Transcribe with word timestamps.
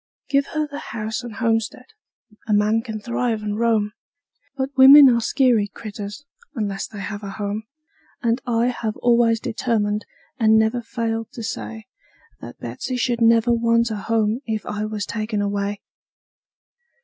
Give 0.29 0.47
her 0.55 0.65
the 0.67 0.79
house 0.79 1.21
and 1.21 1.35
homestead 1.35 1.85
a 2.47 2.53
man 2.53 2.81
can 2.81 2.99
thrive 2.99 3.43
and 3.43 3.59
roam; 3.59 3.91
But 4.57 4.75
women 4.75 5.07
are 5.09 5.21
skeery 5.21 5.67
critters, 5.67 6.25
unless 6.55 6.87
they 6.87 7.01
have 7.01 7.21
a 7.21 7.29
home; 7.29 7.65
And 8.23 8.41
I 8.47 8.69
have 8.69 8.97
always 8.97 9.39
determined, 9.39 10.07
and 10.39 10.57
never 10.57 10.81
failed 10.81 11.31
to 11.33 11.43
say, 11.43 11.85
That 12.39 12.57
Betsey 12.59 12.95
never 13.19 13.51
should 13.51 13.61
want 13.61 13.91
a 13.91 13.97
home 13.97 14.39
if 14.47 14.65
I 14.65 14.85
was 14.85 15.05
taken 15.05 15.39
away. 15.39 15.83